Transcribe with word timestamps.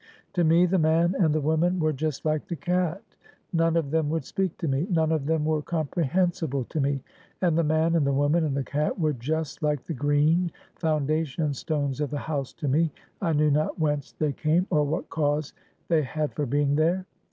To 0.33 0.43
me 0.43 0.65
the 0.65 0.79
man 0.79 1.13
and 1.19 1.31
the 1.31 1.39
woman 1.41 1.79
were 1.79 1.93
just 1.93 2.25
like 2.25 2.47
the 2.47 2.55
cat; 2.55 3.03
none 3.53 3.77
of 3.77 3.91
them 3.91 4.09
would 4.09 4.25
speak 4.25 4.57
to 4.57 4.67
me; 4.67 4.87
none 4.89 5.11
of 5.11 5.27
them 5.27 5.45
were 5.45 5.61
comprehensible 5.61 6.63
to 6.69 6.79
me. 6.79 7.03
And 7.39 7.55
the 7.55 7.63
man, 7.63 7.93
and 7.93 8.07
the 8.07 8.11
woman, 8.11 8.43
and 8.43 8.57
the 8.57 8.63
cat, 8.63 8.97
were 8.99 9.13
just 9.13 9.61
like 9.61 9.83
the 9.85 9.93
green 9.93 10.51
foundation 10.73 11.53
stones 11.53 12.01
of 12.01 12.09
the 12.09 12.17
house 12.17 12.51
to 12.53 12.67
me; 12.67 12.91
I 13.21 13.33
knew 13.33 13.51
not 13.51 13.77
whence 13.77 14.13
they 14.13 14.33
came, 14.33 14.65
or 14.71 14.83
what 14.83 15.07
cause 15.11 15.53
they 15.87 16.01
had 16.01 16.33
for 16.33 16.47
being 16.47 16.77
there. 16.77 17.05